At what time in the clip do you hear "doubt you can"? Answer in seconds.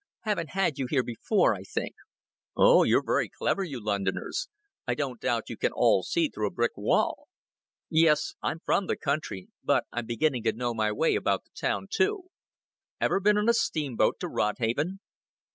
5.21-5.71